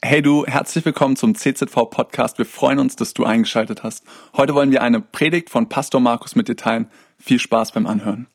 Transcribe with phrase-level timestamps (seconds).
[0.00, 2.38] Hey du, herzlich willkommen zum CZV Podcast.
[2.38, 4.04] Wir freuen uns, dass du eingeschaltet hast.
[4.36, 6.88] Heute wollen wir eine Predigt von Pastor Markus mit dir teilen.
[7.18, 8.28] Viel Spaß beim Anhören.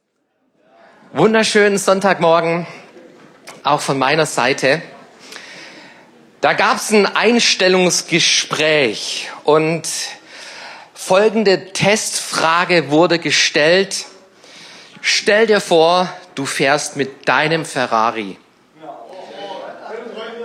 [1.13, 2.67] Wunderschönen Sonntagmorgen,
[3.63, 4.81] auch von meiner Seite.
[6.41, 9.87] Da gab es ein Einstellungsgespräch und
[10.93, 14.03] folgende Testfrage wurde gestellt.
[14.99, 18.35] Stell dir vor, du fährst mit deinem Ferrari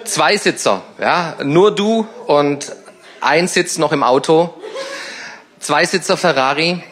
[0.09, 2.73] Zweisitzer, ja, nur du und
[3.21, 4.55] ein Sitz noch im Auto,
[5.61, 6.83] Zweisitzer Ferrari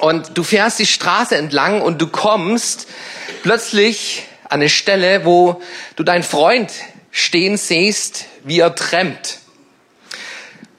[0.00, 2.88] und du fährst die Straße entlang und du kommst
[3.42, 5.62] plötzlich an eine Stelle, wo
[5.96, 6.72] du deinen Freund
[7.10, 9.38] stehen siehst, wie er trennt.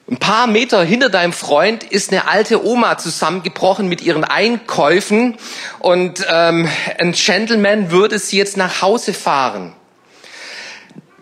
[0.10, 5.38] Ein paar Meter hinter deinem Freund ist eine alte Oma zusammengebrochen mit ihren Einkäufen
[5.80, 6.68] und ähm,
[7.00, 9.74] ein Gentleman würde sie jetzt nach Hause fahren.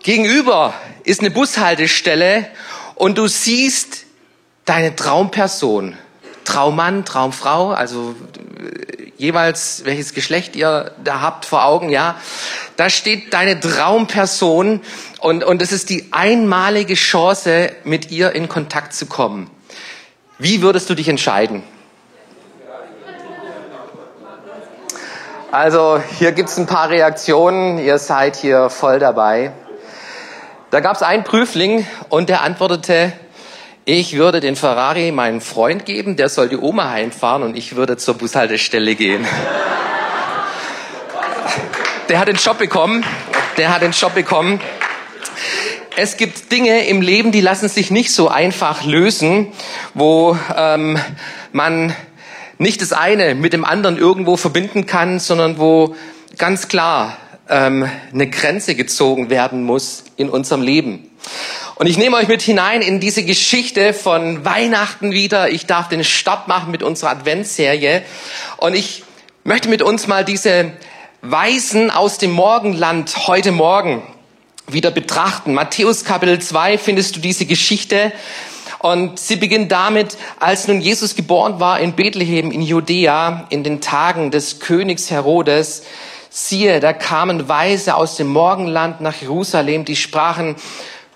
[0.02, 2.48] Gegenüber ist eine Bushaltestelle
[2.95, 4.05] und du siehst
[4.63, 5.97] deine Traumperson,
[6.45, 8.16] Traummann, Traumfrau, also
[8.58, 12.16] äh, jeweils welches Geschlecht ihr da habt vor Augen, ja.
[12.77, 14.81] Da steht deine Traumperson
[15.20, 19.50] und, und es ist die einmalige Chance, mit ihr in Kontakt zu kommen.
[20.38, 21.61] Wie würdest du dich entscheiden?
[25.52, 29.52] Also hier gibt's ein paar Reaktionen, ihr seid hier voll dabei.
[30.72, 33.12] Da gab es einen Prüfling und der antwortete,
[33.86, 37.98] ich würde den Ferrari meinem Freund geben, der soll die Oma heimfahren und ich würde
[37.98, 39.26] zur Bushaltestelle gehen.
[42.08, 43.03] Der hat den Job bekommen,
[43.58, 44.61] der hat den Job bekommen.
[45.95, 49.48] Es gibt Dinge im Leben, die lassen sich nicht so einfach lösen,
[49.95, 51.00] wo ähm,
[51.52, 51.95] man
[52.59, 55.95] nicht das eine mit dem anderen irgendwo verbinden kann, sondern wo
[56.38, 57.17] ganz klar
[57.50, 61.09] ähm, eine Grenze gezogen werden muss in unserem Leben.
[61.75, 65.50] Und ich nehme euch mit hinein in diese Geschichte von Weihnachten wieder.
[65.50, 68.03] Ich darf den Start machen mit unserer Adventsserie.
[68.58, 69.03] Und ich
[69.44, 70.73] möchte mit uns mal diese
[71.21, 74.04] Weisen aus dem Morgenland heute Morgen
[74.67, 75.54] wieder betrachten.
[75.54, 78.11] Matthäus Kapitel 2 findest du diese Geschichte.
[78.80, 83.81] Und sie beginnt damit, als nun Jesus geboren war in Bethlehem in Judäa in den
[83.81, 85.83] Tagen des Königs Herodes,
[86.30, 90.56] siehe, da kamen Weise aus dem Morgenland nach Jerusalem, die sprachen,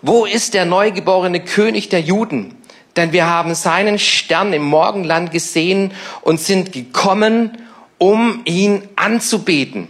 [0.02, 2.56] wo ist der neugeborene König der Juden?
[2.96, 5.92] Denn wir haben seinen Stern im Morgenland gesehen
[6.22, 7.58] und sind gekommen,
[7.98, 9.88] um ihn anzubeten.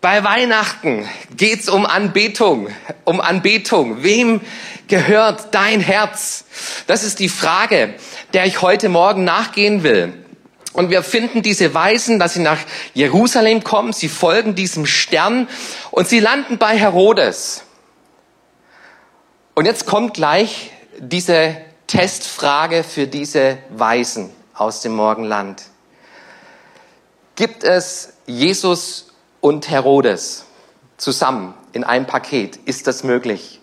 [0.00, 1.06] Bei Weihnachten
[1.36, 2.68] geht's um Anbetung,
[3.04, 4.02] um Anbetung.
[4.02, 4.40] Wem
[4.88, 6.46] gehört dein Herz?
[6.86, 7.94] Das ist die Frage,
[8.32, 10.14] der ich heute Morgen nachgehen will.
[10.72, 12.58] Und wir finden diese Weisen, dass sie nach
[12.94, 15.48] Jerusalem kommen, sie folgen diesem Stern
[15.90, 17.64] und sie landen bei Herodes.
[19.54, 25.62] Und jetzt kommt gleich diese Testfrage für diese Weisen aus dem Morgenland.
[27.34, 29.08] Gibt es Jesus
[29.40, 30.44] und Herodes
[30.98, 32.56] zusammen in einem Paket?
[32.64, 33.60] Ist das möglich?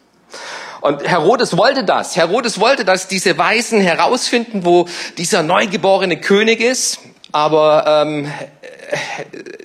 [0.81, 2.15] Und Herodes wollte das.
[2.15, 6.99] Herodes wollte, dass diese Weisen herausfinden, wo dieser neugeborene König ist.
[7.31, 8.31] Aber ähm,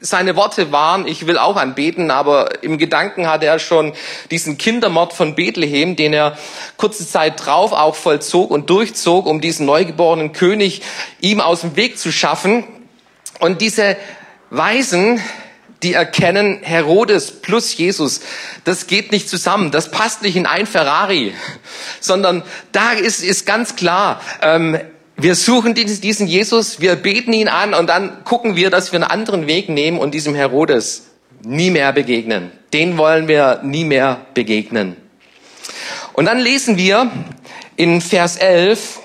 [0.00, 3.92] seine Worte waren, ich will auch anbeten, aber im Gedanken hatte er schon
[4.30, 6.36] diesen Kindermord von Bethlehem, den er
[6.76, 10.82] kurze Zeit drauf auch vollzog und durchzog, um diesen neugeborenen König
[11.20, 12.64] ihm aus dem Weg zu schaffen.
[13.38, 13.96] Und diese
[14.50, 15.20] Weisen,
[15.82, 18.20] die erkennen, Herodes plus Jesus,
[18.65, 21.34] das geht nicht zusammen, das passt nicht in ein Ferrari,
[22.00, 24.78] sondern da ist, ist ganz klar, ähm,
[25.16, 29.10] wir suchen diesen Jesus, wir beten ihn an und dann gucken wir, dass wir einen
[29.10, 31.10] anderen Weg nehmen und diesem Herodes
[31.44, 32.50] nie mehr begegnen.
[32.72, 34.97] Den wollen wir nie mehr begegnen.
[36.15, 37.10] Und dann lesen wir
[37.76, 39.00] in Vers 11,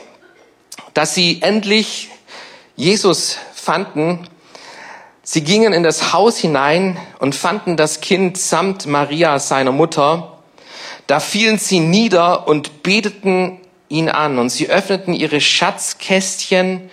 [0.94, 2.10] dass sie endlich
[2.76, 4.28] Jesus fanden
[5.30, 10.38] Sie gingen in das Haus hinein und fanden das Kind samt Maria, seiner Mutter.
[11.06, 13.60] Da fielen sie nieder und beteten
[13.90, 14.40] ihn an.
[14.40, 16.90] Und sie öffneten ihre Schatzkästchen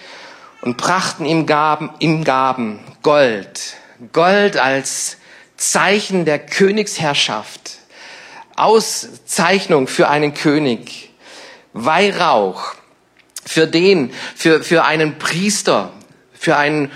[0.62, 3.74] und brachten ihm Gaben, ihm Gaben, Gold,
[4.12, 5.16] Gold als
[5.56, 7.78] Zeichen der Königsherrschaft,
[8.56, 11.12] Auszeichnung für einen König,
[11.72, 12.74] Weihrauch.
[13.46, 15.92] Für den, für, für einen Priester,
[16.32, 16.90] für einen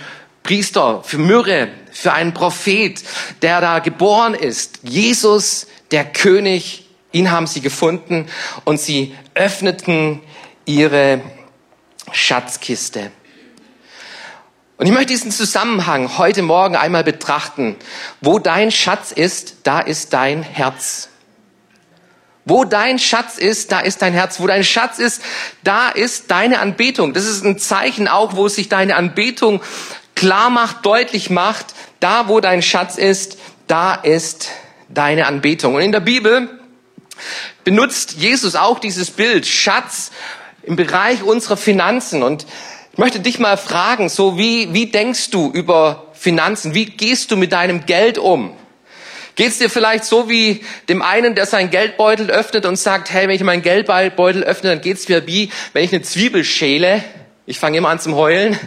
[0.49, 3.03] Priester, für Myrrhe, für einen Prophet,
[3.43, 4.79] der da geboren ist.
[4.83, 8.27] Jesus, der König, ihn haben sie gefunden
[8.65, 10.23] und sie öffneten
[10.65, 11.21] ihre
[12.13, 13.11] Schatzkiste.
[14.79, 17.77] Und ich möchte diesen Zusammenhang heute Morgen einmal betrachten.
[18.23, 21.11] Wo dein Schatz ist, da ist dein Herz.
[22.47, 24.41] Wo dein Schatz ist, da ist dein Herz.
[24.41, 25.21] Wo dein Schatz ist,
[25.63, 27.13] da ist deine Anbetung.
[27.13, 29.61] Das ist ein Zeichen auch, wo sich deine Anbetung
[30.19, 31.67] klar macht, deutlich macht.
[32.01, 33.39] Da, wo dein Schatz ist,
[33.69, 34.51] da ist
[34.89, 35.77] deine Anbetung.
[35.77, 36.49] Und in der Bibel
[37.65, 40.11] benutzt Jesus auch dieses Bild Schatz
[40.65, 42.23] im Bereich unserer Finanzen.
[42.23, 42.47] Und
[42.93, 46.75] ich möchte dich mal fragen, so wie, wie denkst du über Finanzen?
[46.75, 48.53] Wie gehst du mit deinem Geld um?
[49.37, 53.29] Geht es dir vielleicht so wie dem einen, der seinen Geldbeutel öffnet und sagt, hey,
[53.29, 57.05] wenn ich meinen Geldbeutel öffne, dann geht es mir wie, wenn ich eine Zwiebel schäle.
[57.47, 58.59] Ich fange immer an zum Heulen.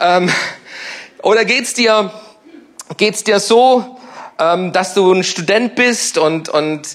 [0.00, 0.30] Ähm,
[1.22, 2.10] oder geht's dir,
[2.96, 3.98] geht's dir so,
[4.38, 6.88] ähm, dass du ein Student bist und, und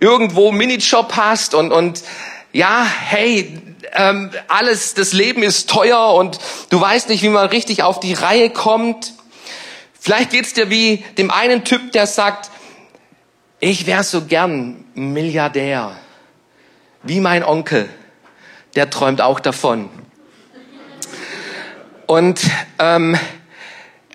[0.00, 2.02] irgendwo einen Minijob hast und, und
[2.52, 3.56] ja, hey,
[3.92, 6.40] ähm, alles, das Leben ist teuer und
[6.70, 9.12] du weißt nicht, wie man richtig auf die Reihe kommt.
[9.98, 12.50] Vielleicht geht's dir wie dem einen Typ, der sagt,
[13.60, 15.96] ich wäre so gern Milliardär,
[17.04, 17.88] wie mein Onkel,
[18.74, 19.88] der träumt auch davon.
[22.12, 22.42] Und
[22.78, 23.16] ähm,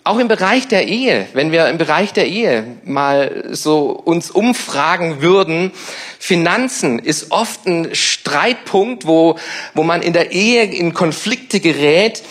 [0.04, 5.24] auch im Bereich der Ehe, wenn wir im Bereich der Ehe mal so uns umfragen
[5.24, 5.72] würden,
[6.20, 9.40] Finanzen ist oft ein Streitpunkt, wo,
[9.74, 12.22] wo man in der Ehe in Konflikte gerät.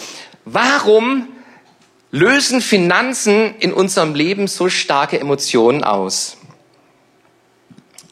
[0.44, 1.26] Warum
[2.12, 6.36] lösen Finanzen in unserem Leben so starke Emotionen aus?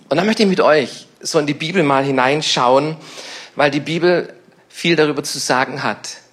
[0.08, 2.96] Und da möchte ich mit euch so in die Bibel mal hineinschauen,
[3.54, 4.34] weil die Bibel
[4.68, 6.23] viel darüber zu sagen hat.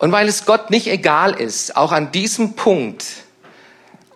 [0.00, 3.04] Und weil es Gott nicht egal ist, auch an diesem Punkt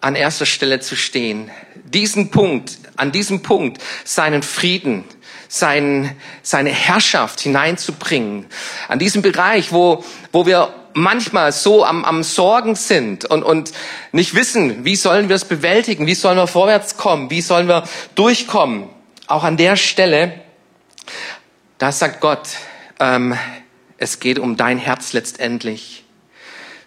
[0.01, 1.51] an erster Stelle zu stehen,
[1.85, 5.05] diesen Punkt, an diesem Punkt seinen Frieden,
[5.47, 8.47] sein, seine Herrschaft hineinzubringen,
[8.89, 10.03] an diesem Bereich, wo,
[10.33, 13.73] wo wir manchmal so am, am Sorgen sind und, und
[14.11, 17.85] nicht wissen, wie sollen wir es bewältigen, wie sollen wir vorwärts kommen, wie sollen wir
[18.15, 18.89] durchkommen.
[19.27, 20.41] Auch an der Stelle,
[21.77, 22.49] da sagt Gott,
[23.01, 23.37] ähm,
[24.05, 26.05] es geht um dein Herz letztendlich.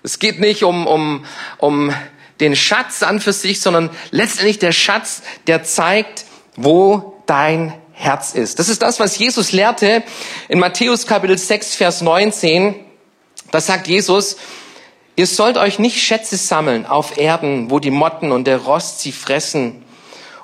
[0.03, 1.25] Es geht nicht um, um,
[1.57, 1.91] um
[2.39, 6.25] den Schatz an für sich, sondern letztendlich der Schatz, der zeigt,
[6.55, 8.59] wo dein Herz ist.
[8.59, 10.03] Das ist das, was Jesus lehrte
[10.47, 12.75] in Matthäus Kapitel 6, Vers 19.
[13.49, 14.37] Da sagt Jesus,
[15.15, 19.11] ihr sollt euch nicht Schätze sammeln auf Erden, wo die Motten und der Rost sie
[19.11, 19.83] fressen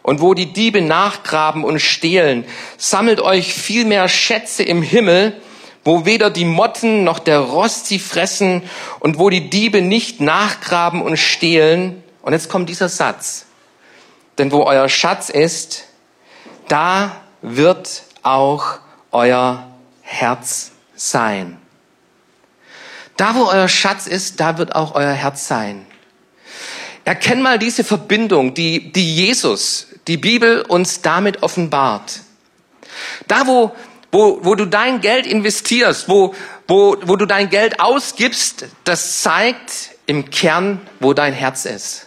[0.02, 2.46] und wo die Diebe nachgraben und stehlen.
[2.78, 5.40] Sammelt euch vielmehr Schätze im Himmel,
[5.84, 8.64] wo weder die Motten noch der Rost sie fressen
[9.00, 12.04] und wo die Diebe nicht nachgraben und stehlen.
[12.22, 13.46] Und jetzt kommt dieser Satz.
[14.38, 15.84] Denn wo euer Schatz ist,
[16.68, 18.80] da wird auch
[19.12, 19.68] euer
[20.02, 21.58] Herz sein.
[23.18, 25.86] Da, wo euer Schatz ist, da wird auch euer Herz sein.
[27.06, 32.22] Erkenn mal diese Verbindung, die, die Jesus, die Bibel uns damit offenbart.
[33.28, 33.72] Da, wo,
[34.14, 36.36] wo, wo du dein Geld investierst, wo,
[36.68, 42.06] wo, wo du dein Geld ausgibst, das zeigt im Kern, wo dein Herz ist.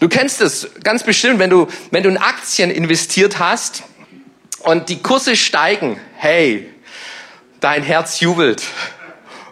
[0.00, 3.82] Du kennst es ganz bestimmt, wenn du, wenn du in Aktien investiert hast
[4.60, 6.00] und die Kurse steigen.
[6.16, 6.72] Hey,
[7.60, 8.62] dein Herz jubelt.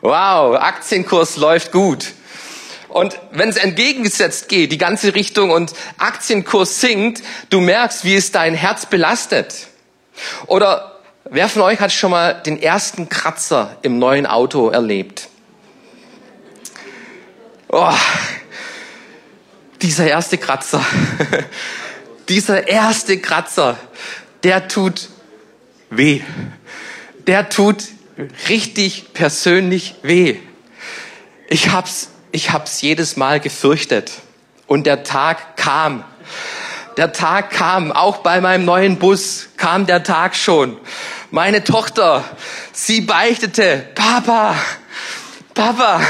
[0.00, 2.06] Wow, Aktienkurs läuft gut.
[2.88, 8.32] Und wenn es entgegengesetzt geht, die ganze Richtung und Aktienkurs sinkt, du merkst, wie es
[8.32, 9.68] dein Herz belastet.
[10.46, 15.28] Oder wer von euch hat schon mal den ersten Kratzer im neuen Auto erlebt?
[17.68, 17.92] Oh,
[19.82, 20.84] dieser erste Kratzer,
[22.28, 23.76] dieser erste Kratzer,
[24.44, 25.08] der tut
[25.90, 26.22] weh.
[27.26, 27.84] Der tut
[28.48, 30.38] richtig persönlich weh.
[31.48, 34.12] Ich hab's, ich hab's jedes Mal gefürchtet.
[34.66, 36.04] Und der Tag kam
[36.96, 40.78] der Tag kam, auch bei meinem neuen Bus kam der Tag schon.
[41.30, 42.24] Meine Tochter,
[42.72, 44.54] sie beichtete, Papa,
[45.54, 46.00] Papa,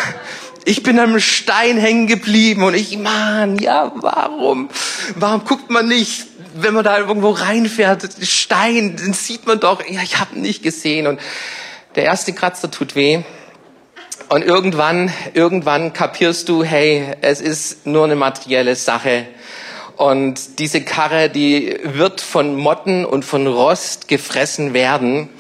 [0.64, 4.69] ich bin am Stein hängen geblieben und ich, Mann, ja, warum?
[5.14, 10.02] Warum guckt man nicht, wenn man da irgendwo reinfährt, Stein, den sieht man doch, ja,
[10.02, 11.21] ich habe nicht gesehen und
[11.95, 13.23] der erste Kratzer tut weh.
[14.28, 19.26] Und irgendwann, irgendwann kapierst du, hey, es ist nur eine materielle Sache.
[19.97, 25.31] Und diese Karre, die wird von Motten und von Rost gefressen werden.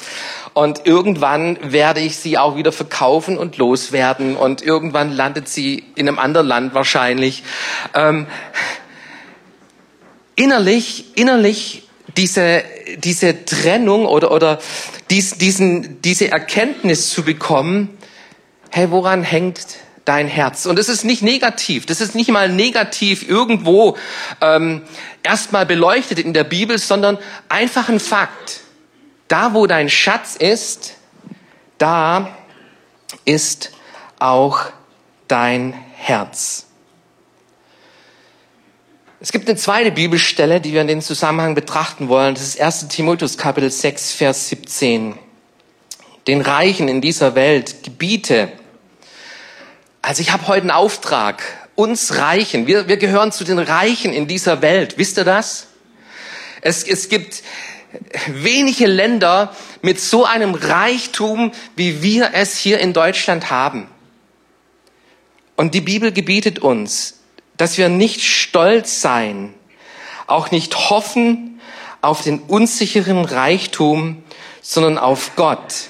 [0.54, 4.36] Und irgendwann werde ich sie auch wieder verkaufen und loswerden.
[4.36, 7.42] Und irgendwann landet sie in einem anderen Land wahrscheinlich.
[7.94, 8.26] Ähm,
[10.36, 11.86] innerlich, innerlich
[12.16, 12.64] diese,
[12.96, 14.58] diese Trennung oder, oder
[15.10, 17.96] dies, diesen, diese Erkenntnis zu bekommen,
[18.70, 19.60] hey, woran hängt
[20.06, 20.64] dein Herz.
[20.64, 23.98] Und es ist nicht negativ, das ist nicht mal negativ irgendwo
[24.40, 24.82] ähm,
[25.22, 27.18] erstmal beleuchtet in der Bibel, sondern
[27.50, 28.60] einfach ein Fakt.
[29.28, 30.94] Da, wo dein Schatz ist,
[31.76, 32.34] da
[33.24, 33.72] ist
[34.18, 34.60] auch
[35.28, 36.66] dein Herz.
[39.18, 42.34] Es gibt eine zweite Bibelstelle, die wir in den Zusammenhang betrachten wollen.
[42.34, 45.18] Das ist 1 Timotheus Kapitel 6, Vers 17.
[46.28, 48.52] Den Reichen in dieser Welt gebiete.
[50.06, 51.42] Also ich habe heute einen Auftrag.
[51.74, 54.98] Uns Reichen, wir, wir gehören zu den Reichen in dieser Welt.
[54.98, 55.66] Wisst ihr das?
[56.60, 57.42] Es, es gibt
[58.28, 63.88] wenige Länder mit so einem Reichtum, wie wir es hier in Deutschland haben.
[65.56, 67.18] Und die Bibel gebietet uns,
[67.56, 69.54] dass wir nicht stolz sein,
[70.28, 71.60] auch nicht hoffen
[72.00, 74.22] auf den unsicheren Reichtum,
[74.62, 75.88] sondern auf Gott,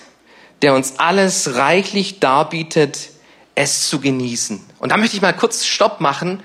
[0.62, 3.10] der uns alles reichlich darbietet,
[3.56, 4.64] es zu genießen.
[4.78, 6.40] Und da möchte ich mal kurz Stopp machen.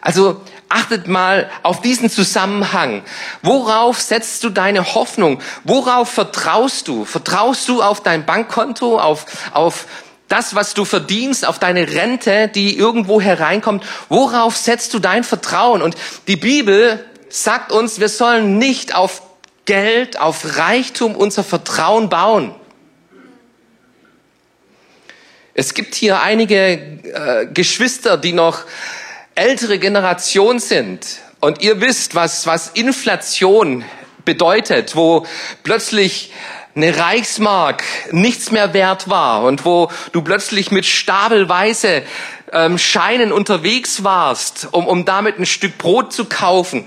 [0.00, 3.02] Also achtet mal auf diesen Zusammenhang.
[3.42, 5.40] Worauf setzt du deine Hoffnung?
[5.64, 7.04] Worauf vertraust du?
[7.04, 9.86] Vertraust du auf dein Bankkonto, auf, auf
[10.28, 15.82] das, was du verdienst, auf deine Rente, die irgendwo hereinkommt, worauf setzt du dein Vertrauen?
[15.82, 19.22] Und die Bibel sagt uns, wir sollen nicht auf
[19.64, 22.54] Geld, auf Reichtum unser Vertrauen bauen.
[25.58, 28.60] Es gibt hier einige äh, Geschwister, die noch
[29.34, 31.18] ältere Generation sind.
[31.40, 33.84] Und ihr wisst, was, was Inflation
[34.24, 35.26] bedeutet, wo
[35.64, 36.32] plötzlich
[36.76, 42.04] eine Reichsmark nichts mehr wert war und wo du plötzlich mit stapelweise
[42.52, 46.86] ähm, Scheinen unterwegs warst, um, um damit ein Stück Brot zu kaufen.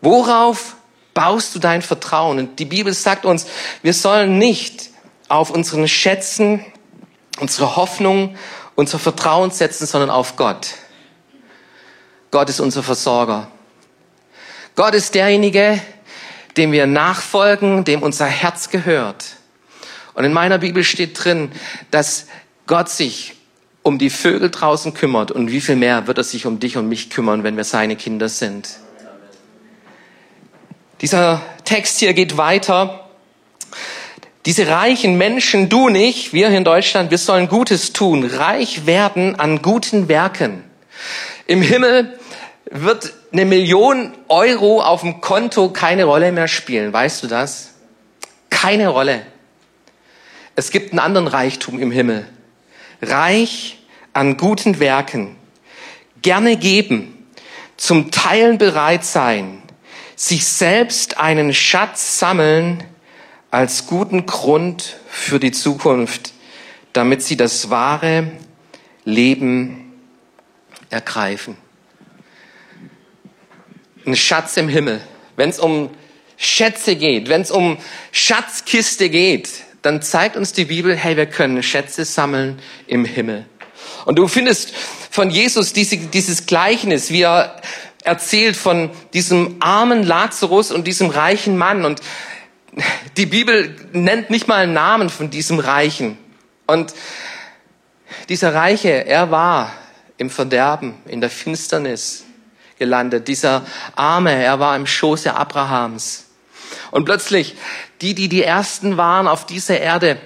[0.00, 0.76] Worauf
[1.12, 2.38] baust du dein Vertrauen?
[2.38, 3.46] Und die Bibel sagt uns,
[3.82, 4.95] wir sollen nicht
[5.28, 6.64] auf unseren Schätzen,
[7.40, 8.36] unsere Hoffnung,
[8.74, 10.74] unser Vertrauen setzen, sondern auf Gott.
[12.30, 13.48] Gott ist unser Versorger.
[14.74, 15.80] Gott ist derjenige,
[16.56, 19.36] dem wir nachfolgen, dem unser Herz gehört.
[20.14, 21.50] Und in meiner Bibel steht drin,
[21.90, 22.26] dass
[22.66, 23.34] Gott sich
[23.82, 26.88] um die Vögel draußen kümmert und wie viel mehr wird er sich um dich und
[26.88, 28.68] mich kümmern, wenn wir seine Kinder sind.
[31.00, 33.05] Dieser Text hier geht weiter.
[34.46, 39.34] Diese reichen Menschen, du nicht, wir hier in Deutschland, wir sollen Gutes tun, reich werden
[39.34, 40.62] an guten Werken.
[41.48, 42.16] Im Himmel
[42.70, 46.92] wird eine Million Euro auf dem Konto keine Rolle mehr spielen.
[46.92, 47.74] Weißt du das?
[48.48, 49.22] Keine Rolle.
[50.54, 52.24] Es gibt einen anderen Reichtum im Himmel.
[53.02, 53.78] Reich
[54.12, 55.36] an guten Werken.
[56.22, 57.26] Gerne geben.
[57.76, 59.60] Zum Teilen bereit sein.
[60.14, 62.84] Sich selbst einen Schatz sammeln
[63.56, 66.32] als guten Grund für die Zukunft,
[66.92, 68.30] damit sie das wahre
[69.04, 69.92] Leben
[70.90, 71.56] ergreifen
[74.06, 75.00] ein Schatz im Himmel.
[75.36, 75.90] Wenn es um
[76.36, 77.78] Schätze geht, wenn es um
[78.12, 79.48] Schatzkiste geht,
[79.82, 83.46] dann zeigt uns die Bibel, hey, wir können Schätze sammeln im Himmel.
[84.04, 84.72] Und du findest
[85.10, 87.60] von Jesus diese, dieses Gleichnis, wie er
[88.04, 91.84] erzählt von diesem armen Lazarus und diesem reichen Mann.
[91.84, 92.00] Und
[93.16, 96.18] die Bibel nennt nicht mal einen Namen von diesem Reichen.
[96.66, 96.94] Und
[98.28, 99.72] dieser Reiche, er war
[100.18, 102.24] im Verderben, in der Finsternis
[102.78, 103.28] gelandet.
[103.28, 103.64] Dieser
[103.94, 106.26] Arme, er war im Schoße Abrahams.
[106.90, 107.56] Und plötzlich,
[108.00, 110.18] die, die die Ersten waren auf dieser Erde,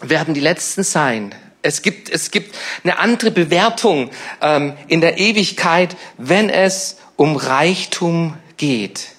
[0.00, 1.34] werden die Letzten sein.
[1.62, 4.10] Es gibt, es gibt eine andere Bewertung
[4.40, 9.13] ähm, in der Ewigkeit, wenn es um Reichtum geht.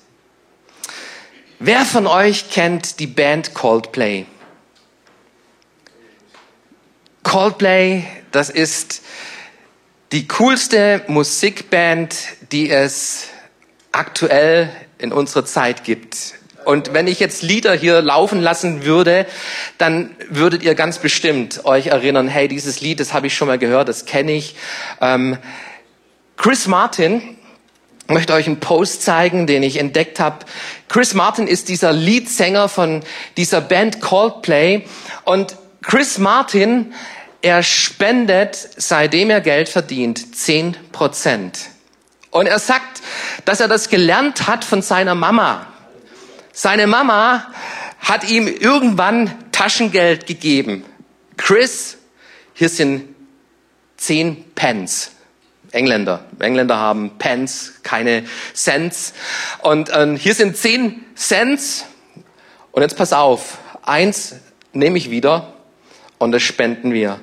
[1.60, 4.26] Wer von euch kennt die Band Coldplay?
[7.24, 9.02] Coldplay, das ist
[10.12, 12.14] die coolste Musikband,
[12.52, 13.30] die es
[13.94, 16.34] aktuell in unserer Zeit gibt.
[16.66, 19.26] Und wenn ich jetzt Lieder hier laufen lassen würde,
[19.78, 23.60] dann würdet ihr ganz bestimmt euch erinnern, hey, dieses Lied, das habe ich schon mal
[23.60, 24.56] gehört, das kenne ich.
[25.00, 25.38] Ähm,
[26.36, 27.35] Chris Martin,
[28.08, 30.46] möchte euch einen Post zeigen, den ich entdeckt habe.
[30.88, 33.04] Chris Martin ist dieser Leadsänger von
[33.38, 34.86] dieser Band Coldplay.
[35.24, 36.94] Und Chris Martin,
[37.42, 41.60] er spendet, seitdem er Geld verdient, zehn Prozent.
[42.32, 43.02] Und er sagt,
[43.46, 45.68] dass er das gelernt hat von seiner Mama.
[46.52, 47.48] Seine Mama
[48.00, 50.84] hat ihm irgendwann Taschengeld gegeben.
[51.38, 51.98] Chris,
[52.54, 53.16] hier sind
[53.98, 55.12] zehn Pence.
[55.76, 56.26] Engländer.
[56.40, 59.14] Engländer haben Pence, keine Cents.
[59.62, 61.86] Und äh, hier sind zehn Cents.
[62.72, 63.58] Und jetzt pass auf.
[63.84, 64.36] Eins
[64.74, 65.54] nehme ich wieder
[66.18, 67.20] und das spenden wir.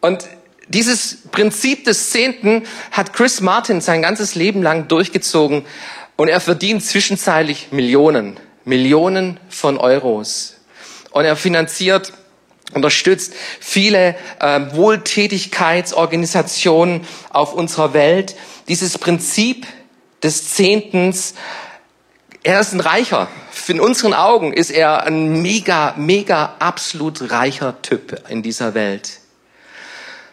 [0.00, 0.24] Und
[0.68, 2.62] dieses Prinzip des Zehnten
[2.92, 5.64] hat Chris Martin sein ganzes Leben lang durchgezogen
[6.16, 10.56] und er verdient zwischenzeitlich Millionen, Millionen von Euros.
[11.10, 12.12] Und er finanziert
[12.74, 18.36] unterstützt viele äh, Wohltätigkeitsorganisationen auf unserer Welt.
[18.68, 19.66] Dieses Prinzip
[20.22, 21.34] des Zehntens,
[22.42, 23.28] er ist ein Reicher.
[23.68, 29.20] In unseren Augen ist er ein mega, mega, absolut reicher Typ in dieser Welt.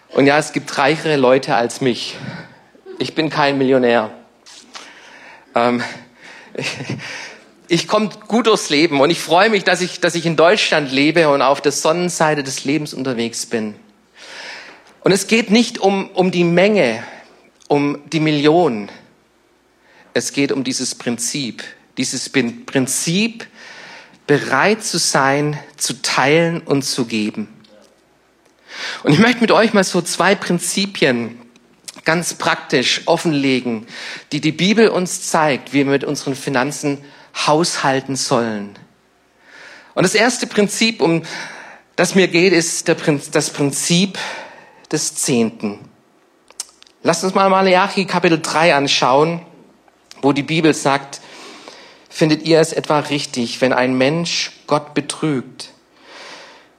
[0.10, 2.16] Und ja, es gibt reichere Leute als mich.
[2.98, 4.10] Ich bin kein Millionär.
[5.54, 5.84] Ähm,
[7.70, 10.92] ich komme gut durchs Leben und ich freue mich, dass ich, dass ich in Deutschland
[10.92, 13.76] lebe und auf der Sonnenseite des Lebens unterwegs bin.
[15.02, 17.04] Und es geht nicht um, um die Menge,
[17.68, 18.90] um die Million.
[20.14, 21.64] Es geht um dieses Prinzip,
[21.98, 23.48] dieses Prinzip,
[24.26, 27.48] bereit zu sein, zu teilen und zu geben.
[29.04, 31.40] Und ich möchte mit euch mal so zwei Prinzipien
[32.04, 33.88] ganz praktisch offenlegen,
[34.32, 37.00] die die Bibel uns zeigt, wie wir mit unseren Finanzen
[37.46, 38.80] haushalten sollen.
[39.94, 41.24] Und das erste Prinzip, um
[41.96, 44.18] das mir geht, ist das Prinzip
[44.92, 45.80] des Zehnten.
[47.04, 49.42] Lasst uns mal Malachi Kapitel 3 anschauen,
[50.22, 51.22] wo die Bibel sagt,
[52.10, 55.70] findet ihr es etwa richtig, wenn ein Mensch Gott betrügt?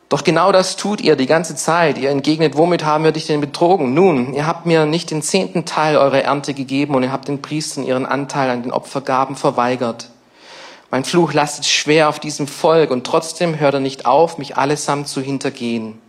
[0.08, 1.98] Doch genau das tut ihr die ganze Zeit.
[1.98, 3.92] Ihr entgegnet, womit haben wir dich denn betrogen?
[3.92, 7.42] Nun, ihr habt mir nicht den zehnten Teil eurer Ernte gegeben und ihr habt den
[7.42, 10.10] Priestern ihren Anteil an den Opfergaben verweigert.
[10.90, 15.06] Mein Fluch lastet schwer auf diesem Volk und trotzdem hört er nicht auf, mich allesamt
[15.06, 16.00] zu hintergehen.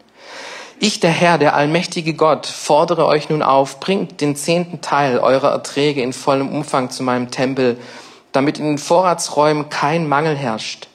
[0.80, 5.52] Ich, der Herr, der allmächtige Gott, fordere euch nun auf, bringt den zehnten Teil eurer
[5.52, 7.78] Erträge in vollem Umfang zu meinem Tempel,
[8.32, 10.88] damit in den Vorratsräumen kein Mangel herrscht.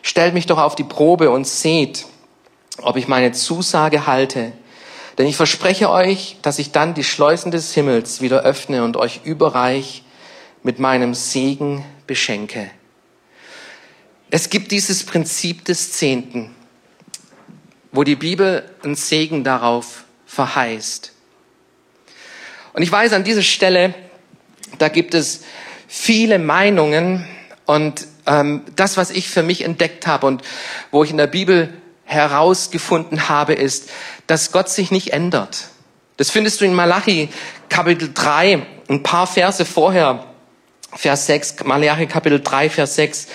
[0.00, 2.06] Stellt mich doch auf die Probe und seht,
[2.80, 4.52] ob ich meine Zusage halte.
[5.18, 9.20] Denn ich verspreche euch, dass ich dann die Schleusen des Himmels wieder öffne und euch
[9.24, 10.02] überreich
[10.62, 12.70] mit meinem Segen beschenke.
[14.32, 16.54] Es gibt dieses Prinzip des Zehnten,
[17.90, 21.12] wo die Bibel einen Segen darauf verheißt.
[22.72, 23.92] Und ich weiß an dieser Stelle,
[24.78, 25.42] da gibt es
[25.88, 27.26] viele Meinungen
[27.66, 30.42] und ähm, das, was ich für mich entdeckt habe und
[30.92, 31.72] wo ich in der Bibel
[32.04, 33.90] herausgefunden habe, ist,
[34.28, 35.70] dass Gott sich nicht ändert.
[36.18, 37.30] Das findest du in Malachi
[37.68, 40.26] Kapitel 3, ein paar Verse vorher,
[40.92, 43.26] Vers 6, Malachi Kapitel 3, Vers 6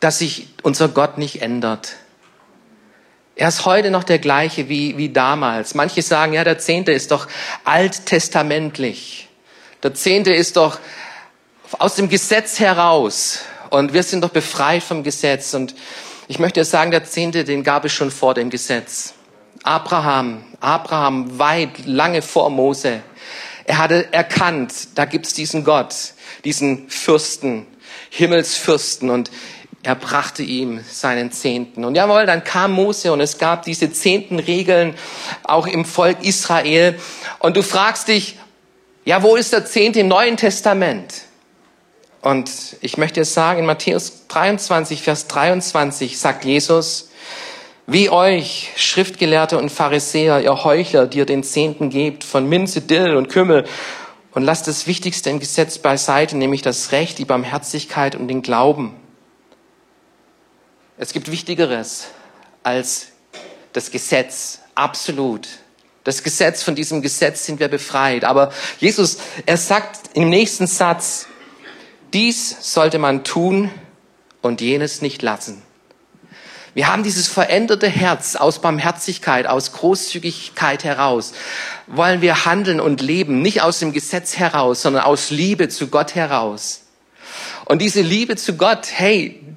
[0.00, 1.96] dass sich unser Gott nicht ändert.
[3.34, 5.74] Er ist heute noch der gleiche wie, wie damals.
[5.74, 7.28] Manche sagen, ja, der Zehnte ist doch
[7.64, 9.28] alttestamentlich.
[9.82, 10.80] Der Zehnte ist doch
[11.78, 13.40] aus dem Gesetz heraus.
[13.70, 15.54] Und wir sind doch befreit vom Gesetz.
[15.54, 15.74] Und
[16.26, 19.14] ich möchte sagen, der Zehnte, den gab es schon vor dem Gesetz.
[19.62, 23.02] Abraham, Abraham weit, lange vor Mose.
[23.64, 25.94] Er hatte erkannt, da gibt's diesen Gott,
[26.44, 27.66] diesen Fürsten,
[28.10, 29.10] Himmelsfürsten.
[29.10, 29.30] Und
[29.82, 31.84] er brachte ihm seinen Zehnten.
[31.84, 34.94] Und jawohl, dann kam Mose und es gab diese zehnten Regeln
[35.44, 36.98] auch im Volk Israel.
[37.38, 38.36] Und du fragst dich,
[39.04, 41.22] ja, wo ist der Zehnte im Neuen Testament?
[42.20, 47.08] Und ich möchte es sagen, in Matthäus 23, Vers 23 sagt Jesus,
[47.86, 53.16] wie euch, Schriftgelehrte und Pharisäer, ihr Heuchler, die ihr den Zehnten gebt von Minze, Dill
[53.16, 53.64] und Kümmel
[54.32, 58.94] und lasst das Wichtigste im Gesetz beiseite, nämlich das Recht, die Barmherzigkeit und den Glauben.
[61.00, 62.08] Es gibt Wichtigeres
[62.64, 63.08] als
[63.72, 65.46] das Gesetz, absolut.
[66.02, 68.24] Das Gesetz, von diesem Gesetz sind wir befreit.
[68.24, 71.28] Aber Jesus, er sagt im nächsten Satz,
[72.12, 73.70] dies sollte man tun
[74.42, 75.62] und jenes nicht lassen.
[76.74, 81.32] Wir haben dieses veränderte Herz aus Barmherzigkeit, aus Großzügigkeit heraus.
[81.86, 86.16] Wollen wir handeln und leben, nicht aus dem Gesetz heraus, sondern aus Liebe zu Gott
[86.16, 86.82] heraus.
[87.66, 89.47] Und diese Liebe zu Gott, hey,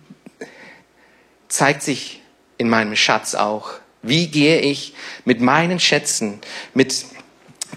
[1.52, 2.22] zeigt sich
[2.58, 3.72] in meinem Schatz auch.
[4.02, 4.94] Wie gehe ich
[5.26, 6.40] mit meinen Schätzen,
[6.74, 7.06] mit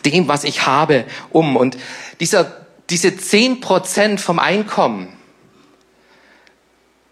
[0.04, 1.56] dem, was ich habe, um?
[1.56, 1.76] Und
[2.20, 5.08] dieser, diese zehn Prozent vom Einkommen,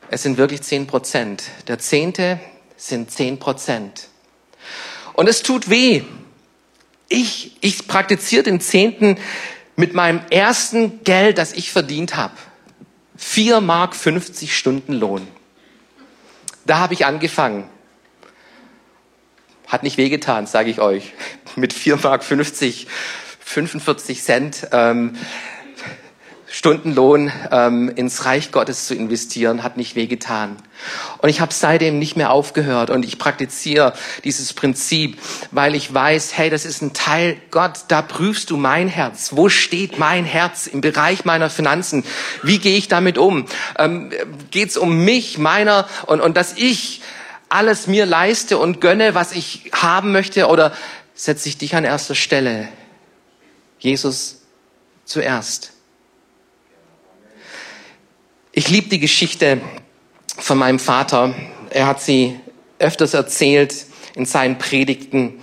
[0.08, 1.44] es sind wirklich zehn Prozent.
[1.68, 2.38] Der Zehnte
[2.76, 4.08] sind zehn Prozent.
[5.14, 6.02] Und es tut weh.
[7.08, 9.18] Ich, ich praktiziere den Zehnten
[9.76, 12.34] mit meinem ersten Geld, das ich verdient habe.
[13.16, 15.26] Vier Mark 50 Stunden Lohn.
[16.66, 17.68] Da habe ich angefangen.
[19.66, 21.12] Hat nicht wehgetan, sage ich euch.
[21.56, 22.24] Mit 4,50 Mark
[23.44, 24.68] 45 Cent.
[24.72, 25.16] Ähm,
[26.62, 30.56] Stundenlohn ähm, ins Reich Gottes zu investieren, hat nicht wehgetan.
[31.18, 35.18] Und ich habe seitdem nicht mehr aufgehört und ich praktiziere dieses Prinzip,
[35.50, 39.30] weil ich weiß, hey, das ist ein Teil Gott, da prüfst du mein Herz.
[39.32, 42.04] Wo steht mein Herz im Bereich meiner Finanzen?
[42.44, 43.46] Wie gehe ich damit um?
[43.76, 44.12] Ähm,
[44.52, 47.02] Geht es um mich, meiner und, und dass ich
[47.48, 50.72] alles mir leiste und gönne, was ich haben möchte oder
[51.12, 52.68] setze ich dich an erster Stelle?
[53.80, 54.42] Jesus
[55.04, 55.72] zuerst.
[58.54, 59.62] Ich liebe die Geschichte
[60.36, 61.34] von meinem Vater.
[61.70, 62.38] Er hat sie
[62.78, 65.40] öfters erzählt in seinen Predigten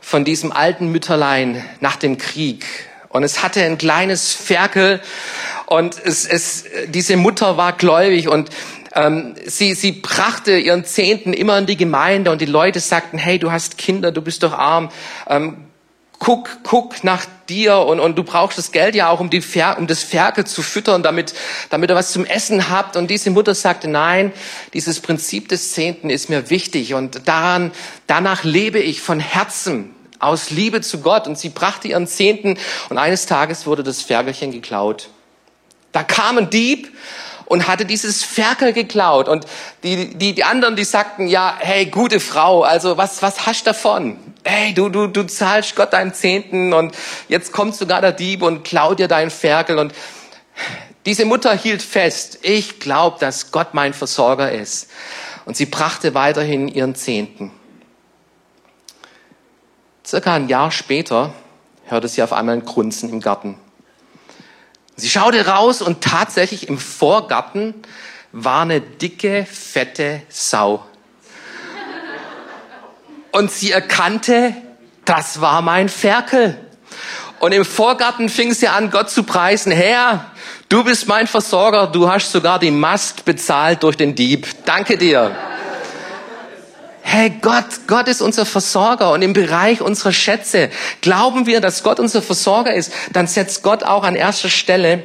[0.00, 2.64] von diesem alten Mütterlein nach dem Krieg.
[3.08, 5.00] Und es hatte ein kleines Ferkel
[5.66, 8.50] und es, es, diese Mutter war gläubig und
[8.94, 13.40] ähm, sie, sie brachte ihren Zehnten immer in die Gemeinde und die Leute sagten, hey,
[13.40, 14.90] du hast Kinder, du bist doch arm,
[15.28, 15.66] ähm,
[16.18, 19.76] guck, guck nach dir und, und du brauchst das Geld ja auch, um, die Fer
[19.78, 21.34] um das Ferkel zu füttern, damit,
[21.70, 22.96] damit ihr was zum Essen habt.
[22.96, 24.32] Und diese Mutter sagte, nein,
[24.72, 27.72] dieses Prinzip des Zehnten ist mir wichtig und daran,
[28.06, 31.26] danach lebe ich von Herzen aus Liebe zu Gott.
[31.26, 35.08] Und sie brachte ihren Zehnten und eines Tages wurde das Ferkelchen geklaut.
[35.92, 36.92] Da kam ein Dieb
[37.46, 39.28] und hatte dieses Ferkel geklaut.
[39.28, 39.46] Und
[39.82, 43.70] die, die, die anderen, die sagten, ja, hey, gute Frau, also was, was hast du
[43.70, 44.18] davon?
[44.44, 46.94] Hey, du, du, du zahlst Gott deinen Zehnten und
[47.28, 49.78] jetzt kommt sogar der Dieb und klaut dir deinen Ferkel.
[49.78, 49.94] Und
[51.06, 54.90] diese Mutter hielt fest, ich glaube, dass Gott mein Versorger ist.
[55.44, 57.52] Und sie brachte weiterhin ihren Zehnten.
[60.04, 61.32] Circa ein Jahr später
[61.84, 63.56] hörte sie auf einmal ein Grunzen im Garten.
[64.96, 67.74] Sie schaute raus und tatsächlich im Vorgarten
[68.32, 70.84] war eine dicke, fette Sau.
[73.30, 74.54] Und sie erkannte,
[75.04, 76.58] das war mein Ferkel.
[77.40, 79.70] Und im Vorgarten fing sie an, Gott zu preisen.
[79.70, 80.30] Herr,
[80.70, 84.46] du bist mein Versorger, du hast sogar die Mast bezahlt durch den Dieb.
[84.64, 85.36] Danke dir
[87.08, 90.70] hey Gott, Gott ist unser Versorger und im Bereich unserer Schätze
[91.02, 95.04] glauben wir, dass Gott unser Versorger ist, dann setzt Gott auch an erster Stelle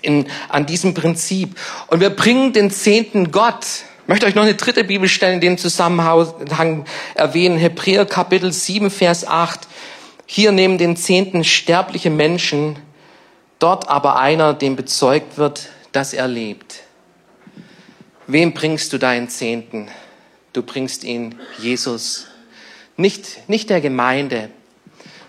[0.00, 1.56] in, an diesem Prinzip.
[1.88, 3.66] Und wir bringen den Zehnten Gott.
[4.02, 7.58] Ich möchte euch noch eine dritte Bibelstelle in dem Zusammenhang erwähnen.
[7.58, 9.68] Hebräer Kapitel 7, Vers 8.
[10.24, 12.78] Hier nehmen den Zehnten sterbliche Menschen,
[13.58, 16.76] dort aber einer, dem bezeugt wird, dass er lebt.
[18.26, 19.88] Wem bringst du deinen Zehnten?
[20.52, 22.26] Du bringst ihn Jesus,
[22.96, 24.50] nicht, nicht der Gemeinde.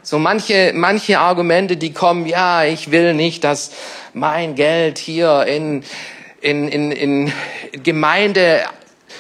[0.04, 3.72] So manche, manche Argumente, die kommen, ja, ich will nicht, dass
[4.14, 5.84] mein Geld hier in,
[6.42, 7.34] in, in, in
[7.84, 8.64] Gemeinde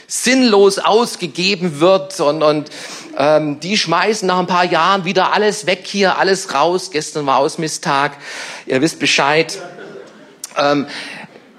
[0.08, 2.70] sinnlos ausgegeben wird und, und
[3.18, 6.90] ähm, die schmeißen nach ein paar Jahren wieder alles weg hier, alles raus.
[6.92, 8.18] Gestern war Ausmisstag,
[8.66, 9.62] ihr wisst Bescheid.
[10.58, 10.88] Ähm,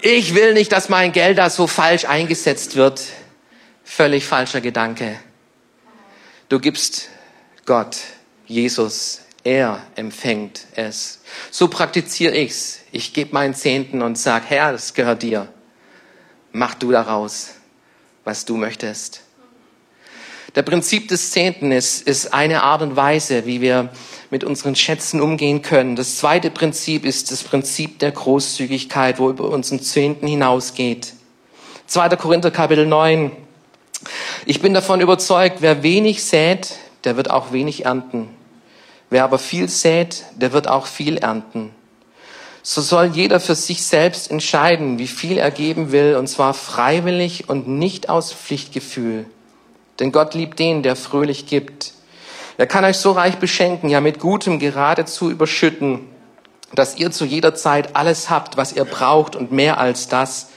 [0.01, 3.01] ich will nicht, dass mein Geld da so falsch eingesetzt wird.
[3.95, 5.19] Völlig falscher Gedanke.
[6.49, 7.09] Du gibst
[7.67, 7.97] Gott,
[8.47, 11.21] Jesus, er empfängt es.
[11.51, 12.79] So praktiziere ich's.
[12.91, 15.47] Ich gebe meinen Zehnten und sag, Herr, das gehört dir.
[16.51, 17.51] Mach du daraus,
[18.23, 19.21] was du möchtest.
[20.55, 23.91] Der Prinzip des Zehnten ist, ist eine Art und Weise, wie wir
[24.31, 25.95] mit unseren Schätzen umgehen können.
[25.95, 31.13] Das zweite Prinzip ist das Prinzip der Großzügigkeit, wo über unseren Zehnten hinausgeht.
[31.85, 32.09] 2.
[32.15, 33.31] Korinther Kapitel 9,
[34.45, 38.29] ich bin davon überzeugt, wer wenig sät, der wird auch wenig ernten.
[39.09, 41.71] Wer aber viel sät, der wird auch viel ernten.
[42.65, 47.49] So soll jeder für sich selbst entscheiden, wie viel er geben will, und zwar freiwillig
[47.49, 49.25] und nicht aus Pflichtgefühl.
[49.99, 51.93] Denn Gott liebt den, der fröhlich gibt.
[52.57, 56.07] Er kann euch so reich beschenken, ja mit Gutem geradezu überschütten,
[56.73, 60.47] dass ihr zu jeder Zeit alles habt, was ihr braucht und mehr als das,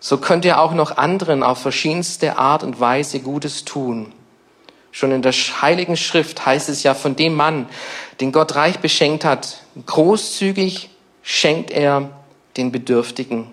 [0.00, 4.12] so könnt ihr auch noch anderen auf verschiedenste Art und Weise Gutes tun.
[4.92, 7.68] Schon in der Heiligen Schrift heißt es ja von dem Mann,
[8.20, 10.90] den Gott reich beschenkt hat, großzügig
[11.22, 12.10] schenkt er
[12.56, 13.52] den Bedürftigen.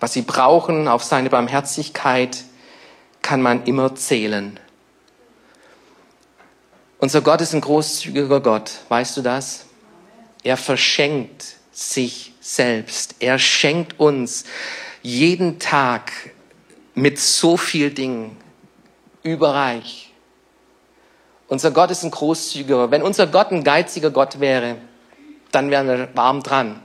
[0.00, 2.44] Was sie brauchen auf seine Barmherzigkeit,
[3.22, 4.60] kann man immer zählen.
[6.98, 9.66] Unser Gott ist ein großzügiger Gott, weißt du das?
[10.42, 13.16] Er verschenkt sich selbst.
[13.20, 14.44] Er schenkt uns
[15.08, 16.12] jeden Tag
[16.94, 18.36] mit so viel Dingen
[19.22, 20.12] überreich.
[21.46, 22.90] Unser Gott ist ein großzügiger.
[22.90, 24.76] Wenn unser Gott ein geiziger Gott wäre,
[25.50, 26.82] dann wären wir warm dran.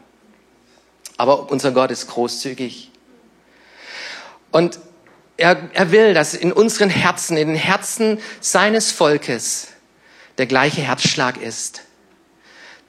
[1.17, 2.91] Aber unser Gott ist großzügig.
[4.51, 4.79] Und
[5.35, 9.67] er, er will, dass in unseren Herzen, in den Herzen seines Volkes
[10.37, 11.81] der gleiche Herzschlag ist.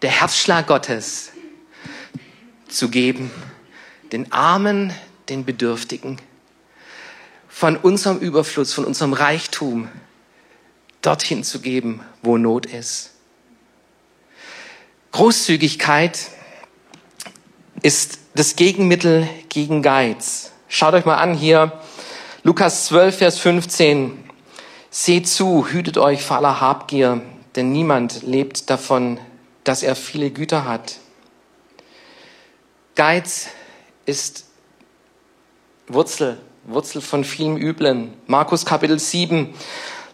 [0.03, 1.33] Der Herzschlag Gottes
[2.69, 3.33] zu geben,
[4.13, 4.93] den Armen,
[5.29, 6.19] den Bedürftigen,
[7.49, 9.89] von unserem Überfluss, von unserem Reichtum
[11.03, 13.13] dorthin zu geben, wo Not ist.
[15.13, 16.19] Großzügigkeit
[17.83, 20.51] ist das Gegenmittel gegen Geiz.
[20.69, 21.81] Schaut euch mal an hier,
[22.43, 24.25] Lukas 12, Vers 15.
[24.91, 27.23] Seht zu, hütet euch vor aller Habgier,
[27.55, 29.21] denn niemand lebt davon,
[29.63, 30.97] dass er viele Güter hat.
[32.95, 33.49] Geiz
[34.07, 34.47] ist
[35.89, 38.15] Wurzel, Wurzel von vielem Üblen.
[38.27, 39.55] Markus Kapitel 7.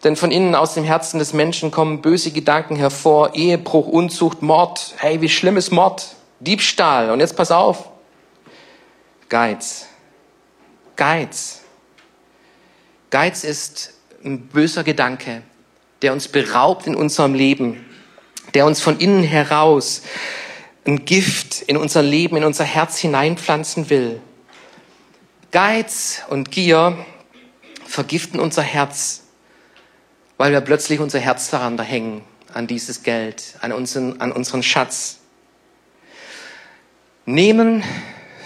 [0.02, 4.94] Denn von innen aus dem Herzen des Menschen kommen böse Gedanken hervor, Ehebruch, Unzucht, Mord.
[4.96, 6.16] Hey, wie schlimm ist Mord?
[6.40, 7.10] Diebstahl.
[7.10, 7.88] Und jetzt pass auf.
[9.28, 9.86] Geiz.
[10.96, 11.60] Geiz.
[13.10, 15.42] Geiz ist ein böser Gedanke,
[16.02, 17.84] der uns beraubt in unserem Leben,
[18.54, 20.02] der uns von innen heraus
[20.84, 24.20] ein Gift in unser Leben, in unser Herz hineinpflanzen will.
[25.50, 27.04] Geiz und Gier
[27.84, 29.24] vergiften unser Herz,
[30.36, 32.22] weil wir plötzlich unser Herz daran da hängen,
[32.54, 35.18] an dieses Geld, an unseren, an unseren Schatz.
[37.26, 37.82] Nehmen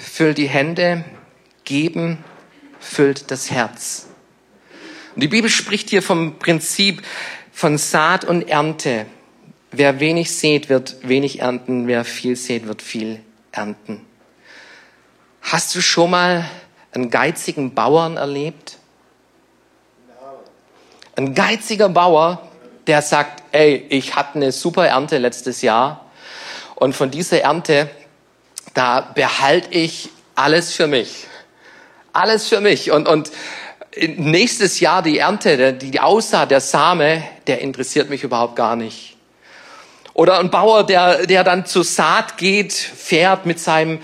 [0.00, 1.04] füllt die Hände,
[1.64, 2.24] geben
[2.80, 4.06] füllt das Herz.
[5.14, 7.02] Und die Bibel spricht hier vom Prinzip
[7.52, 9.06] von Saat und Ernte.
[9.70, 11.86] Wer wenig sät, wird wenig ernten.
[11.86, 13.20] Wer viel sät, wird viel
[13.52, 14.04] ernten.
[15.42, 16.48] Hast du schon mal
[16.94, 18.78] einen geizigen Bauern erlebt?
[21.16, 22.48] Ein geiziger Bauer,
[22.86, 26.04] der sagt, ey, ich hatte eine super Ernte letztes Jahr
[26.74, 27.88] und von dieser Ernte,
[28.74, 31.26] da behalte ich alles für mich.
[32.12, 32.90] Alles für mich.
[32.90, 33.30] Und, und
[33.96, 39.16] nächstes Jahr die Ernte, die, Aussaat, der Same, der interessiert mich überhaupt gar nicht.
[40.14, 44.00] Oder ein Bauer, der, der dann zur Saat geht, fährt mit seinem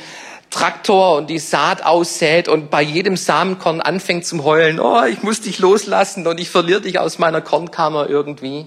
[0.50, 5.40] Traktor und die Saat aussät und bei jedem Samenkorn anfängt zum Heulen, oh, ich muss
[5.40, 8.66] dich loslassen und ich verliere dich aus meiner Kornkammer irgendwie.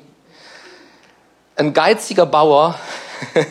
[1.56, 2.80] Ein geiziger Bauer,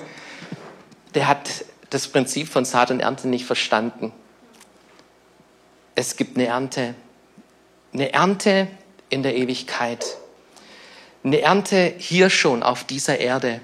[1.14, 4.12] der hat das Prinzip von Saat und Ernte nicht verstanden.
[5.95, 6.95] Es gibt eine Ernte.
[7.92, 8.66] Eine Ernte
[9.11, 10.16] in der Ewigkeit.
[11.23, 13.61] Eine Ernte hier schon auf dieser Erde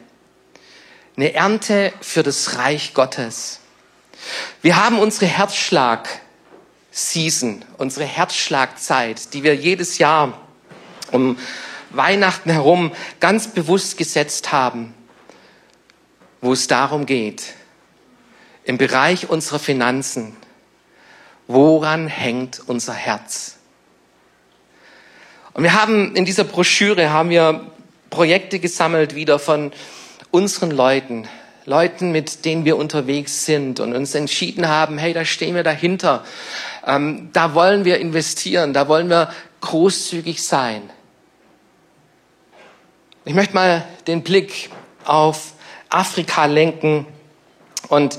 [1.18, 3.58] eine Ernte für das Reich Gottes.
[4.62, 10.40] Wir haben unsere Herzschlag-Season, unsere Herzschlagzeit, die wir jedes Jahr
[11.12, 11.38] um
[11.90, 14.94] Weihnachten herum ganz bewusst gesetzt haben,
[16.40, 17.54] wo es darum geht,
[18.64, 20.36] im Bereich unserer Finanzen,
[21.46, 23.56] woran hängt unser Herz?
[25.54, 27.72] Und wir haben in dieser Broschüre haben wir
[28.10, 29.72] Projekte gesammelt wieder von
[30.30, 31.26] unseren Leuten,
[31.68, 36.24] Leuten, mit denen wir unterwegs sind und uns entschieden haben, hey, da stehen wir dahinter,
[36.86, 40.88] ähm, da wollen wir investieren, da wollen wir großzügig sein.
[43.26, 44.70] Ich möchte mal den Blick
[45.04, 45.52] auf
[45.90, 47.06] Afrika lenken
[47.88, 48.18] und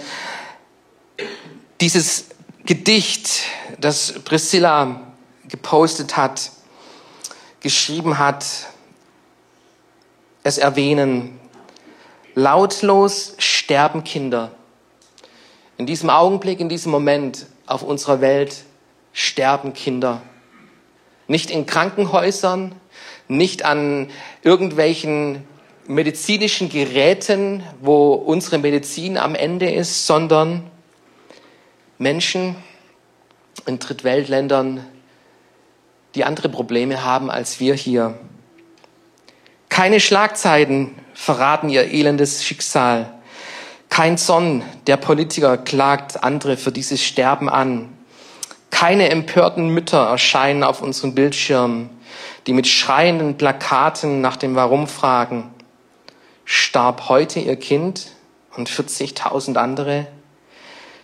[1.81, 2.25] dieses
[2.65, 3.45] Gedicht,
[3.79, 5.01] das Priscilla
[5.47, 6.51] gepostet hat,
[7.61, 8.45] geschrieben hat,
[10.43, 11.39] es erwähnen.
[12.39, 14.51] Lautlos sterben Kinder.
[15.77, 18.63] In diesem Augenblick, in diesem Moment auf unserer Welt
[19.11, 20.21] sterben Kinder.
[21.27, 22.75] Nicht in Krankenhäusern,
[23.27, 24.09] nicht an
[24.41, 25.43] irgendwelchen
[25.85, 30.63] medizinischen Geräten, wo unsere Medizin am Ende ist, sondern
[31.97, 32.55] Menschen
[33.65, 34.87] in Drittweltländern,
[36.15, 38.17] die andere Probleme haben als wir hier.
[39.67, 43.11] Keine Schlagzeiten verraten ihr elendes Schicksal.
[43.89, 47.89] Kein Zorn der Politiker klagt andere für dieses Sterben an.
[48.71, 51.89] Keine empörten Mütter erscheinen auf unseren Bildschirmen,
[52.47, 55.53] die mit schreienden Plakaten nach dem Warum fragen.
[56.45, 58.11] Starb heute ihr Kind
[58.55, 60.07] und 40.000 andere?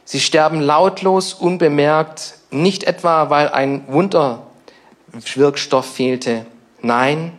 [0.05, 6.45] Sie sterben lautlos, unbemerkt, nicht etwa, weil ein Wunderwirkstoff fehlte.
[6.81, 7.37] Nein,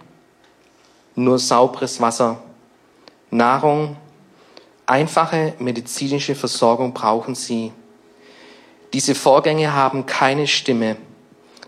[1.14, 2.42] nur sauberes Wasser.
[3.30, 3.96] Nahrung,
[4.86, 7.72] einfache medizinische Versorgung brauchen sie.
[8.92, 10.96] Diese Vorgänge haben keine Stimme,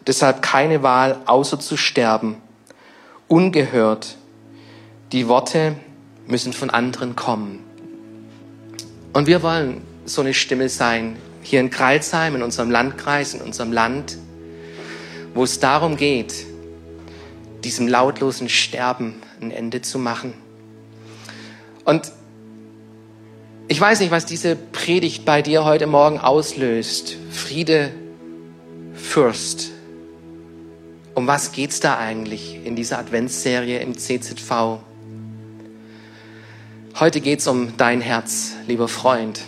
[0.07, 2.37] deshalb keine Wahl, außer zu sterben.
[3.27, 4.17] Ungehört.
[5.13, 5.77] Die Worte
[6.27, 7.65] müssen von anderen kommen.
[9.13, 13.73] Und wir wollen so eine Stimme sein, hier in Kreilsheim, in unserem Landkreis, in unserem
[13.73, 14.19] Land,
[15.35, 16.47] wo es darum geht,
[17.65, 20.35] diesem lautlosen Sterben ein Ende zu machen.
[21.89, 22.13] Und
[23.69, 27.17] Ich weiß nicht, was diese Predigt bei dir heute Morgen auslöst.
[27.31, 27.91] Friede,
[28.95, 29.71] Fürst.
[31.15, 34.81] Um was geht's da eigentlich in dieser Adventsserie im CZV?
[36.99, 39.41] Heute geht's um dein Herz, lieber Freund.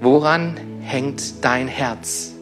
[0.00, 2.34] Woran hängt dein Herz?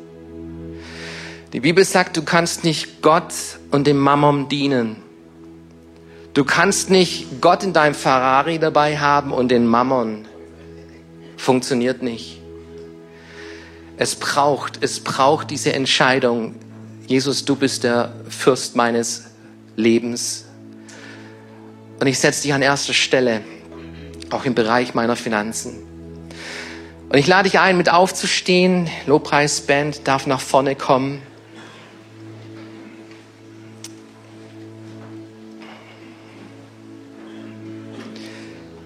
[1.54, 3.32] Die Bibel sagt, du kannst nicht Gott
[3.70, 4.96] und dem Mammon dienen.
[6.32, 10.26] Du kannst nicht Gott in deinem Ferrari dabei haben und den Mammon.
[11.36, 12.40] Funktioniert nicht.
[13.96, 16.54] Es braucht, es braucht diese Entscheidung.
[17.06, 19.24] Jesus, du bist der Fürst meines
[19.74, 20.44] Lebens.
[21.98, 23.42] Und ich setze dich an erster Stelle,
[24.30, 25.82] auch im Bereich meiner Finanzen.
[27.08, 28.88] Und ich lade dich ein, mit aufzustehen.
[29.06, 31.20] Lobpreisband darf nach vorne kommen.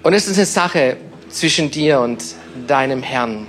[0.05, 0.99] Und es ist eine Sache
[1.31, 2.23] zwischen dir und
[2.67, 3.47] deinem Herrn.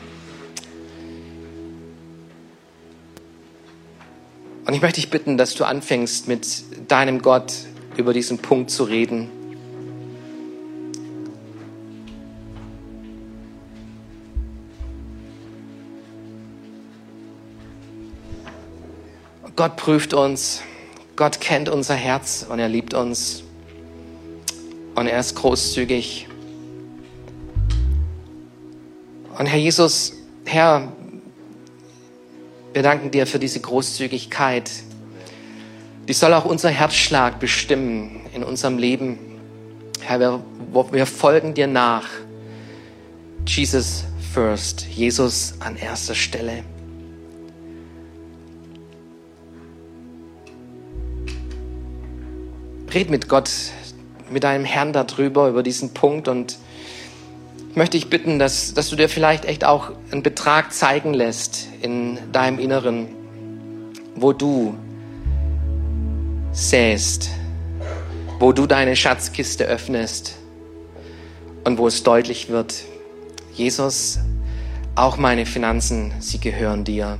[4.65, 7.53] Und ich möchte dich bitten, dass du anfängst, mit deinem Gott
[7.97, 9.29] über diesen Punkt zu reden.
[19.57, 20.61] Gott prüft uns,
[21.17, 23.43] Gott kennt unser Herz und er liebt uns
[24.95, 26.29] und er ist großzügig.
[29.37, 30.13] Und Herr Jesus,
[30.45, 30.91] Herr,
[32.73, 34.71] wir danken dir für diese Großzügigkeit.
[36.07, 39.17] Die soll auch unser Herzschlag bestimmen in unserem Leben.
[40.01, 40.43] Herr, wir,
[40.91, 42.07] wir folgen dir nach.
[43.47, 46.63] Jesus first, Jesus an erster Stelle.
[52.95, 53.51] red mit Gott,
[54.31, 56.57] mit deinem Herrn darüber, über diesen Punkt und
[57.75, 62.19] möchte dich bitten, dass, dass du dir vielleicht echt auch einen Betrag zeigen lässt in
[62.31, 63.07] deinem Inneren,
[64.15, 64.75] wo du
[66.51, 67.29] säst,
[68.39, 70.35] wo du deine Schatzkiste öffnest
[71.63, 72.75] und wo es deutlich wird,
[73.53, 74.19] Jesus,
[74.95, 77.17] auch meine Finanzen, sie gehören dir.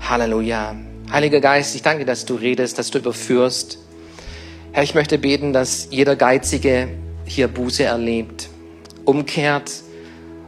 [0.00, 0.76] Halleluja.
[1.10, 3.78] Heiliger Geist, ich danke, dass du redest, dass du überführst.
[4.72, 6.88] Herr, ich möchte beten, dass jeder Geizige
[7.24, 8.48] hier Buße erlebt,
[9.04, 9.70] umkehrt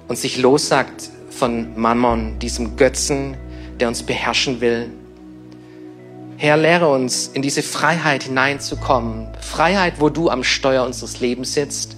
[0.08, 3.36] und sich lossagt von Mammon, diesem Götzen,
[3.80, 4.90] der uns beherrschen will.
[6.36, 9.28] Herr, lehre uns, in diese Freiheit hineinzukommen.
[9.40, 11.96] Freiheit, wo du am Steuer unseres Lebens sitzt,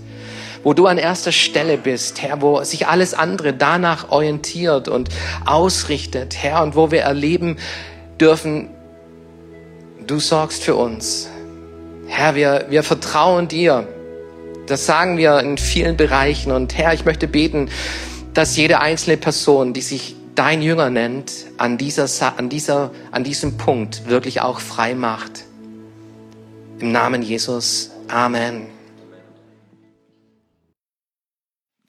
[0.62, 5.08] wo du an erster Stelle bist, Herr, wo sich alles andere danach orientiert und
[5.44, 7.56] ausrichtet, Herr, und wo wir erleben
[8.20, 8.68] dürfen,
[10.06, 11.28] du sorgst für uns.
[12.06, 13.88] Herr, wir, wir vertrauen dir.
[14.66, 16.50] Das sagen wir in vielen Bereichen.
[16.50, 17.70] Und Herr, ich möchte beten,
[18.34, 23.56] dass jede einzelne Person, die sich dein Jünger nennt, an, dieser, an, dieser, an diesem
[23.56, 25.44] Punkt wirklich auch frei macht.
[26.80, 27.92] Im Namen Jesus.
[28.08, 28.66] Amen.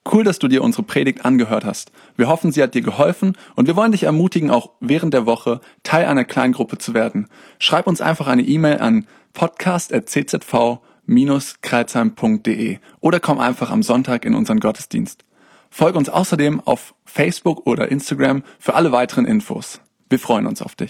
[0.09, 1.91] Cool, dass du dir unsere Predigt angehört hast.
[2.15, 5.59] Wir hoffen, sie hat dir geholfen und wir wollen dich ermutigen, auch während der Woche
[5.83, 7.27] Teil einer Kleingruppe zu werden.
[7.59, 9.07] Schreib uns einfach eine E-Mail an
[11.07, 15.23] podcast.czv-kreuzheim.de oder komm einfach am Sonntag in unseren Gottesdienst.
[15.69, 19.81] Folge uns außerdem auf Facebook oder Instagram für alle weiteren Infos.
[20.09, 20.85] Wir freuen uns auf dich.